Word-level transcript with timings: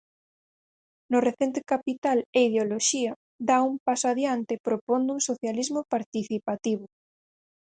No 1.11 1.19
recente 1.27 1.59
Capital 1.73 2.19
e 2.37 2.39
ideoloxía 2.49 3.11
dá 3.47 3.57
un 3.69 3.75
paso 3.87 4.05
adiante 4.09 4.53
propondo 4.67 5.09
un 5.17 5.21
socialismo 5.29 5.81
participativo. 5.93 6.85